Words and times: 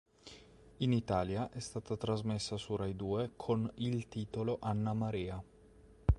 In 0.79 0.93
Italia 0.93 1.51
è 1.51 1.59
stata 1.59 1.95
trasmessa 1.95 2.57
su 2.57 2.75
RaiDue 2.75 3.33
con 3.35 3.71
il 3.75 4.07
titolo 4.07 4.57
"Anna 4.59 4.93
Maria". 4.93 5.39